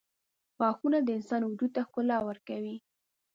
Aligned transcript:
•غاښونه 0.57 0.97
د 1.03 1.07
انسان 1.17 1.41
وجود 1.45 1.71
ته 1.75 1.81
ښکلا 1.87 2.17
ورکوي. 2.27 2.75